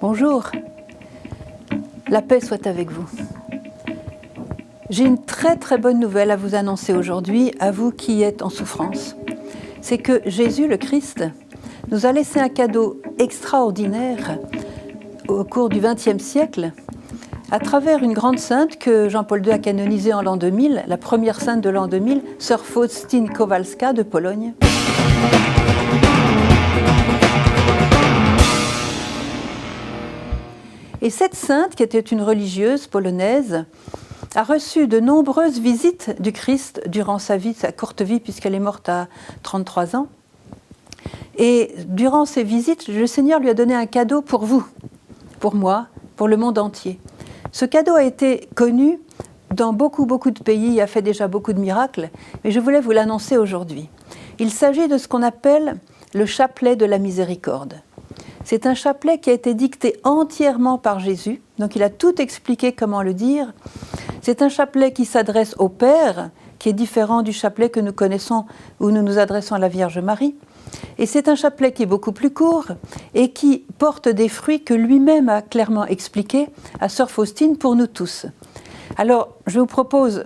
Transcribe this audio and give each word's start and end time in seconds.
Bonjour, 0.00 0.52
la 2.08 2.22
paix 2.22 2.38
soit 2.40 2.68
avec 2.68 2.88
vous. 2.88 3.08
J'ai 4.90 5.04
une 5.04 5.24
très 5.24 5.56
très 5.56 5.76
bonne 5.76 5.98
nouvelle 5.98 6.30
à 6.30 6.36
vous 6.36 6.54
annoncer 6.54 6.94
aujourd'hui, 6.94 7.50
à 7.58 7.72
vous 7.72 7.90
qui 7.90 8.22
êtes 8.22 8.42
en 8.42 8.48
souffrance. 8.48 9.16
C'est 9.80 9.98
que 9.98 10.22
Jésus 10.24 10.68
le 10.68 10.76
Christ 10.76 11.24
nous 11.90 12.06
a 12.06 12.12
laissé 12.12 12.38
un 12.38 12.48
cadeau 12.48 13.02
extraordinaire 13.18 14.38
au 15.26 15.42
cours 15.42 15.68
du 15.68 15.80
XXe 15.80 16.22
siècle 16.22 16.70
à 17.50 17.58
travers 17.58 18.00
une 18.04 18.12
grande 18.12 18.38
sainte 18.38 18.78
que 18.78 19.08
Jean-Paul 19.08 19.44
II 19.44 19.50
a 19.50 19.58
canonisée 19.58 20.12
en 20.12 20.22
l'an 20.22 20.36
2000, 20.36 20.84
la 20.86 20.96
première 20.96 21.40
sainte 21.40 21.60
de 21.60 21.70
l'an 21.70 21.88
2000, 21.88 22.22
sœur 22.38 22.60
Faustine 22.60 23.30
Kowalska 23.30 23.92
de 23.92 24.04
Pologne. 24.04 24.54
Et 31.00 31.10
cette 31.10 31.34
sainte, 31.34 31.76
qui 31.76 31.82
était 31.82 32.00
une 32.00 32.22
religieuse 32.22 32.86
polonaise, 32.86 33.64
a 34.34 34.42
reçu 34.42 34.88
de 34.88 35.00
nombreuses 35.00 35.60
visites 35.60 36.20
du 36.20 36.32
Christ 36.32 36.82
durant 36.86 37.18
sa 37.18 37.36
vie, 37.36 37.54
sa 37.54 37.72
courte 37.72 38.02
vie, 38.02 38.20
puisqu'elle 38.20 38.54
est 38.54 38.60
morte 38.60 38.88
à 38.88 39.08
33 39.42 39.96
ans. 39.96 40.08
Et 41.36 41.74
durant 41.86 42.24
ces 42.24 42.42
visites, 42.42 42.88
le 42.88 43.06
Seigneur 43.06 43.38
lui 43.38 43.48
a 43.48 43.54
donné 43.54 43.74
un 43.74 43.86
cadeau 43.86 44.22
pour 44.22 44.44
vous, 44.44 44.66
pour 45.38 45.54
moi, 45.54 45.86
pour 46.16 46.26
le 46.26 46.36
monde 46.36 46.58
entier. 46.58 46.98
Ce 47.52 47.64
cadeau 47.64 47.94
a 47.94 48.02
été 48.02 48.48
connu 48.56 49.00
dans 49.54 49.72
beaucoup, 49.72 50.04
beaucoup 50.04 50.30
de 50.30 50.42
pays, 50.42 50.74
il 50.74 50.80
a 50.80 50.86
fait 50.86 51.00
déjà 51.00 51.28
beaucoup 51.28 51.52
de 51.52 51.60
miracles, 51.60 52.10
mais 52.44 52.50
je 52.50 52.60
voulais 52.60 52.80
vous 52.80 52.90
l'annoncer 52.90 53.38
aujourd'hui. 53.38 53.88
Il 54.38 54.50
s'agit 54.50 54.88
de 54.88 54.98
ce 54.98 55.08
qu'on 55.08 55.22
appelle 55.22 55.76
le 56.12 56.26
chapelet 56.26 56.76
de 56.76 56.84
la 56.84 56.98
miséricorde. 56.98 57.80
C'est 58.50 58.64
un 58.64 58.72
chapelet 58.72 59.18
qui 59.18 59.28
a 59.28 59.34
été 59.34 59.52
dicté 59.52 60.00
entièrement 60.04 60.78
par 60.78 61.00
Jésus, 61.00 61.42
donc 61.58 61.76
il 61.76 61.82
a 61.82 61.90
tout 61.90 62.18
expliqué 62.18 62.72
comment 62.72 63.02
le 63.02 63.12
dire. 63.12 63.52
C'est 64.22 64.40
un 64.40 64.48
chapelet 64.48 64.94
qui 64.94 65.04
s'adresse 65.04 65.54
au 65.58 65.68
Père, 65.68 66.30
qui 66.58 66.70
est 66.70 66.72
différent 66.72 67.20
du 67.20 67.34
chapelet 67.34 67.68
que 67.68 67.78
nous 67.78 67.92
connaissons 67.92 68.46
où 68.80 68.90
nous 68.90 69.02
nous 69.02 69.18
adressons 69.18 69.56
à 69.56 69.58
la 69.58 69.68
Vierge 69.68 69.98
Marie. 69.98 70.34
Et 70.96 71.04
c'est 71.04 71.28
un 71.28 71.34
chapelet 71.34 71.72
qui 71.72 71.82
est 71.82 71.86
beaucoup 71.94 72.12
plus 72.12 72.30
court 72.30 72.68
et 73.12 73.32
qui 73.32 73.66
porte 73.76 74.08
des 74.08 74.30
fruits 74.30 74.64
que 74.64 74.72
lui-même 74.72 75.28
a 75.28 75.42
clairement 75.42 75.84
expliqués 75.84 76.46
à 76.80 76.88
Sœur 76.88 77.10
Faustine 77.10 77.58
pour 77.58 77.76
nous 77.76 77.86
tous. 77.86 78.24
Alors, 78.96 79.28
je 79.46 79.60
vous 79.60 79.66
propose 79.66 80.24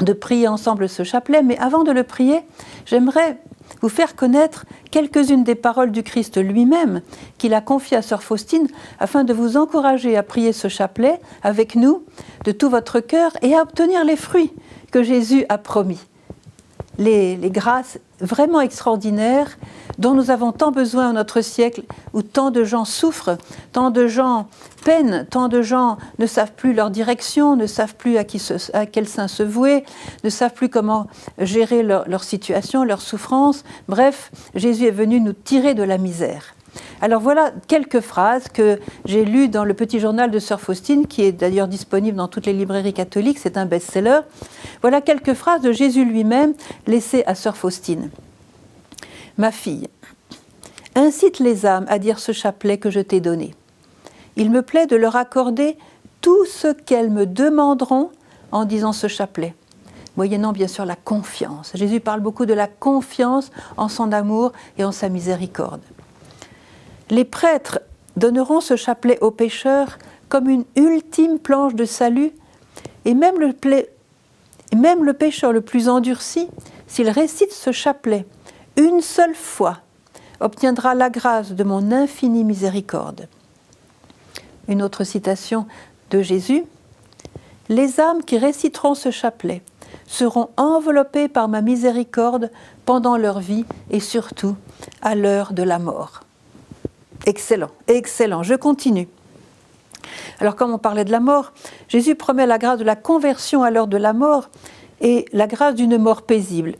de 0.00 0.12
prier 0.12 0.48
ensemble 0.48 0.88
ce 0.88 1.02
chapelet, 1.02 1.42
mais 1.42 1.58
avant 1.58 1.84
de 1.84 1.92
le 1.92 2.04
prier, 2.04 2.40
j'aimerais 2.86 3.38
vous 3.80 3.88
faire 3.88 4.16
connaître 4.16 4.64
quelques-unes 4.90 5.44
des 5.44 5.54
paroles 5.54 5.92
du 5.92 6.02
Christ 6.02 6.38
lui-même 6.38 7.02
qu'il 7.36 7.54
a 7.54 7.60
confiées 7.60 7.98
à 7.98 8.02
Sœur 8.02 8.22
Faustine 8.22 8.68
afin 8.98 9.24
de 9.24 9.32
vous 9.32 9.56
encourager 9.56 10.16
à 10.16 10.22
prier 10.22 10.52
ce 10.52 10.68
chapelet 10.68 11.20
avec 11.42 11.74
nous 11.74 12.04
de 12.44 12.52
tout 12.52 12.70
votre 12.70 13.00
cœur 13.00 13.32
et 13.42 13.54
à 13.54 13.62
obtenir 13.62 14.04
les 14.04 14.16
fruits 14.16 14.52
que 14.90 15.02
Jésus 15.02 15.44
a 15.48 15.58
promis 15.58 16.00
les, 16.98 17.38
grâces 17.50 17.98
vraiment 18.20 18.60
extraordinaires 18.60 19.56
dont 19.98 20.14
nous 20.14 20.30
avons 20.30 20.52
tant 20.52 20.72
besoin 20.72 21.08
dans 21.08 21.14
notre 21.14 21.40
siècle, 21.40 21.82
où 22.12 22.22
tant 22.22 22.50
de 22.50 22.64
gens 22.64 22.84
souffrent, 22.84 23.38
tant 23.72 23.90
de 23.90 24.06
gens 24.06 24.48
peinent, 24.84 25.26
tant 25.30 25.48
de 25.48 25.62
gens 25.62 25.98
ne 26.18 26.26
savent 26.26 26.52
plus 26.52 26.72
leur 26.72 26.90
direction, 26.90 27.56
ne 27.56 27.66
savent 27.66 27.94
plus 27.94 28.16
à, 28.16 28.24
qui 28.24 28.42
à 28.72 28.86
quel 28.86 29.08
sein 29.08 29.28
se 29.28 29.42
vouer, 29.42 29.84
ne 30.24 30.30
savent 30.30 30.54
plus 30.54 30.68
comment 30.68 31.06
gérer 31.38 31.82
leur, 31.82 32.08
leur 32.08 32.24
situation, 32.24 32.84
leur 32.84 33.00
souffrance. 33.00 33.64
Bref, 33.88 34.30
Jésus 34.54 34.86
est 34.86 34.92
venu 34.92 35.20
nous 35.20 35.32
tirer 35.32 35.74
de 35.74 35.82
la 35.82 35.98
misère. 35.98 36.54
Alors 37.00 37.20
voilà 37.20 37.52
quelques 37.68 38.00
phrases 38.00 38.48
que 38.48 38.80
j'ai 39.04 39.24
lues 39.24 39.48
dans 39.48 39.64
le 39.64 39.74
petit 39.74 40.00
journal 40.00 40.30
de 40.30 40.38
Sœur 40.40 40.60
Faustine, 40.60 41.06
qui 41.06 41.22
est 41.22 41.32
d'ailleurs 41.32 41.68
disponible 41.68 42.16
dans 42.16 42.26
toutes 42.26 42.46
les 42.46 42.52
librairies 42.52 42.92
catholiques, 42.92 43.38
c'est 43.38 43.56
un 43.56 43.66
best-seller. 43.66 44.20
Voilà 44.80 45.00
quelques 45.00 45.34
phrases 45.34 45.62
de 45.62 45.70
Jésus 45.70 46.04
lui-même 46.04 46.54
laissées 46.86 47.22
à 47.26 47.36
Sœur 47.36 47.56
Faustine. 47.56 48.10
Ma 49.36 49.52
fille, 49.52 49.86
incite 50.96 51.38
les 51.38 51.66
âmes 51.66 51.86
à 51.88 52.00
dire 52.00 52.18
ce 52.18 52.32
chapelet 52.32 52.78
que 52.78 52.90
je 52.90 53.00
t'ai 53.00 53.20
donné. 53.20 53.54
Il 54.34 54.50
me 54.50 54.62
plaît 54.62 54.86
de 54.86 54.96
leur 54.96 55.14
accorder 55.14 55.76
tout 56.20 56.44
ce 56.46 56.72
qu'elles 56.72 57.10
me 57.10 57.26
demanderont 57.26 58.10
en 58.50 58.64
disant 58.64 58.92
ce 58.92 59.06
chapelet 59.06 59.54
moyennant 60.16 60.50
bien 60.50 60.66
sûr 60.66 60.84
la 60.84 60.96
confiance. 60.96 61.70
Jésus 61.74 62.00
parle 62.00 62.20
beaucoup 62.20 62.44
de 62.44 62.52
la 62.52 62.66
confiance 62.66 63.52
en 63.76 63.88
son 63.88 64.10
amour 64.10 64.50
et 64.76 64.84
en 64.84 64.90
sa 64.90 65.08
miséricorde. 65.08 65.80
Les 67.10 67.24
prêtres 67.24 67.80
donneront 68.16 68.60
ce 68.60 68.76
chapelet 68.76 69.18
aux 69.20 69.30
pécheurs 69.30 69.98
comme 70.28 70.48
une 70.48 70.64
ultime 70.76 71.38
planche 71.38 71.74
de 71.74 71.84
salut, 71.84 72.32
et 73.04 73.14
même 73.14 73.38
le, 73.40 73.54
le 74.72 75.12
pécheur 75.12 75.52
le 75.52 75.60
plus 75.62 75.88
endurci, 75.88 76.48
s'il 76.86 77.08
récite 77.08 77.52
ce 77.52 77.72
chapelet 77.72 78.26
une 78.78 79.00
seule 79.00 79.34
fois, 79.34 79.78
obtiendra 80.38 80.94
la 80.94 81.10
grâce 81.10 81.52
de 81.52 81.64
mon 81.64 81.90
infinie 81.90 82.44
miséricorde. 82.44 83.26
Une 84.68 84.82
autre 84.82 85.02
citation 85.02 85.66
de 86.10 86.22
Jésus. 86.22 86.64
Les 87.68 88.00
âmes 88.00 88.22
qui 88.22 88.38
réciteront 88.38 88.94
ce 88.94 89.10
chapelet 89.10 89.62
seront 90.06 90.50
enveloppées 90.56 91.28
par 91.28 91.48
ma 91.48 91.60
miséricorde 91.60 92.50
pendant 92.84 93.16
leur 93.16 93.40
vie 93.40 93.64
et 93.90 94.00
surtout 94.00 94.56
à 95.02 95.14
l'heure 95.14 95.52
de 95.52 95.64
la 95.64 95.78
mort. 95.78 96.20
Excellent, 97.28 97.68
excellent. 97.88 98.42
Je 98.42 98.54
continue. 98.54 99.06
Alors 100.40 100.56
comme 100.56 100.72
on 100.72 100.78
parlait 100.78 101.04
de 101.04 101.12
la 101.12 101.20
mort, 101.20 101.52
Jésus 101.86 102.14
promet 102.14 102.46
la 102.46 102.56
grâce 102.56 102.78
de 102.78 102.84
la 102.84 102.96
conversion 102.96 103.62
à 103.62 103.70
l'heure 103.70 103.86
de 103.86 103.98
la 103.98 104.14
mort 104.14 104.48
et 105.02 105.26
la 105.34 105.46
grâce 105.46 105.74
d'une 105.74 105.98
mort 105.98 106.22
paisible. 106.22 106.76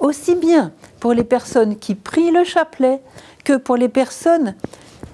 Aussi 0.00 0.34
bien 0.34 0.72
pour 0.98 1.12
les 1.12 1.24
personnes 1.24 1.76
qui 1.76 1.94
prient 1.94 2.30
le 2.30 2.42
chapelet 2.42 3.02
que 3.44 3.58
pour 3.58 3.76
les 3.76 3.90
personnes 3.90 4.54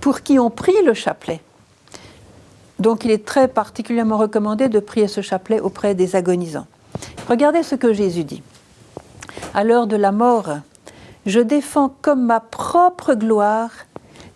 pour 0.00 0.20
qui 0.20 0.38
on 0.38 0.48
prie 0.48 0.80
le 0.84 0.94
chapelet. 0.94 1.40
Donc 2.78 3.04
il 3.04 3.10
est 3.10 3.26
très 3.26 3.48
particulièrement 3.48 4.16
recommandé 4.16 4.68
de 4.68 4.78
prier 4.78 5.08
ce 5.08 5.22
chapelet 5.22 5.58
auprès 5.58 5.96
des 5.96 6.14
agonisants. 6.14 6.68
Regardez 7.28 7.64
ce 7.64 7.74
que 7.74 7.92
Jésus 7.92 8.22
dit. 8.22 8.44
À 9.54 9.64
l'heure 9.64 9.88
de 9.88 9.96
la 9.96 10.12
mort, 10.12 10.50
je 11.26 11.40
défends 11.40 11.92
comme 12.00 12.24
ma 12.24 12.38
propre 12.38 13.14
gloire 13.14 13.70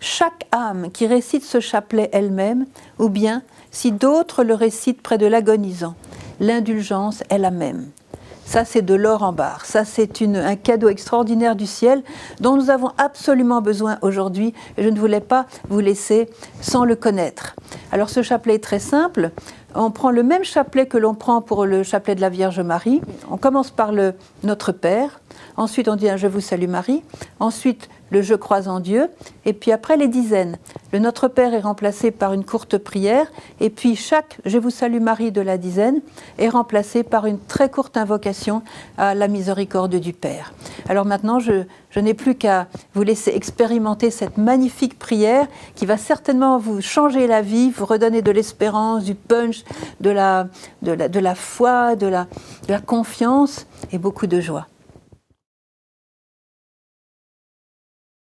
chaque 0.07 0.47
âme 0.51 0.89
qui 0.91 1.05
récite 1.05 1.43
ce 1.43 1.59
chapelet 1.59 2.09
elle-même, 2.13 2.65
ou 2.97 3.09
bien 3.09 3.43
si 3.71 3.91
d'autres 3.91 4.43
le 4.43 4.53
récitent 4.53 5.01
près 5.01 5.17
de 5.17 5.27
l'agonisant. 5.27 5.95
L'indulgence 6.39 7.23
est 7.29 7.37
la 7.37 7.51
même. 7.51 7.89
Ça, 8.45 8.63
c'est 8.63 8.81
de 8.81 8.93
l'or 8.93 9.23
en 9.23 9.33
barre. 9.33 9.65
Ça, 9.65 9.83
c'est 9.83 10.21
un 10.21 10.55
cadeau 10.55 10.87
extraordinaire 10.87 11.57
du 11.57 11.65
ciel 11.65 12.01
dont 12.39 12.55
nous 12.55 12.69
avons 12.69 12.91
absolument 12.97 13.61
besoin 13.61 13.97
aujourd'hui. 14.01 14.53
Je 14.77 14.87
ne 14.87 14.97
voulais 14.97 15.19
pas 15.19 15.45
vous 15.67 15.81
laisser 15.81 16.29
sans 16.61 16.85
le 16.85 16.95
connaître. 16.95 17.57
Alors, 17.91 18.09
ce 18.09 18.21
chapelet 18.21 18.55
est 18.55 18.63
très 18.63 18.79
simple. 18.79 19.31
On 19.79 19.91
prend 19.91 20.09
le 20.09 20.23
même 20.23 20.43
chapelet 20.43 20.87
que 20.87 20.97
l'on 20.97 21.13
prend 21.13 21.39
pour 21.39 21.67
le 21.67 21.83
chapelet 21.83 22.15
de 22.15 22.21
la 22.21 22.29
Vierge 22.29 22.59
Marie. 22.61 22.99
On 23.29 23.37
commence 23.37 23.69
par 23.69 23.91
le 23.91 24.15
Notre 24.43 24.71
Père. 24.71 25.21
Ensuite, 25.55 25.87
on 25.87 25.95
dit 25.95 26.09
un 26.09 26.17
Je 26.17 26.25
vous 26.25 26.39
salue 26.39 26.67
Marie. 26.67 27.03
Ensuite, 27.39 27.87
le 28.09 28.21
Je 28.21 28.35
crois 28.35 28.67
en 28.67 28.79
Dieu, 28.79 29.09
et 29.45 29.53
puis 29.53 29.71
après 29.71 29.97
les 29.97 30.07
dizaines. 30.07 30.57
Le 30.93 30.99
Notre 30.99 31.27
Père 31.27 31.53
est 31.53 31.59
remplacé 31.59 32.11
par 32.11 32.33
une 32.33 32.45
courte 32.45 32.77
prière, 32.77 33.27
et 33.59 33.69
puis 33.69 33.95
chaque 33.95 34.39
Je 34.45 34.57
vous 34.57 34.69
salue 34.69 35.01
Marie 35.01 35.31
de 35.31 35.41
la 35.41 35.57
dizaine 35.57 36.01
est 36.37 36.49
remplacé 36.49 37.03
par 37.03 37.25
une 37.25 37.39
très 37.39 37.69
courte 37.69 37.97
invocation 37.97 38.61
à 38.97 39.13
la 39.13 39.27
miséricorde 39.27 39.95
du 39.95 40.13
Père. 40.13 40.53
Alors 40.87 41.05
maintenant, 41.05 41.39
je, 41.39 41.63
n'ai 41.97 42.13
plus 42.13 42.35
qu'à 42.35 42.67
vous 42.93 43.03
laisser 43.03 43.31
expérimenter 43.31 44.11
cette 44.11 44.37
magnifique 44.37 44.99
prière 44.99 45.47
qui 45.75 45.85
va 45.85 45.97
certainement 45.97 46.59
vous 46.59 46.79
changer 46.79 47.27
la 47.27 47.41
vie, 47.41 47.71
vous 47.71 47.85
redonner 47.85 48.21
de 48.21 48.31
l'espérance, 48.31 49.03
du 49.03 49.15
punch, 49.15 49.63
de 49.99 50.09
la, 50.09 51.35
foi, 51.35 51.95
de 51.95 52.07
la 52.07 52.79
confiance 52.79 53.65
et 53.91 53.97
beaucoup 53.97 54.27
de 54.27 54.39
joie. 54.39 54.67